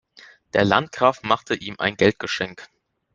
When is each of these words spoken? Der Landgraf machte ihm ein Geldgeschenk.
Der 0.55 0.65
Landgraf 0.65 1.21
machte 1.21 1.53
ihm 1.53 1.75
ein 1.77 1.95
Geldgeschenk. 1.95 2.67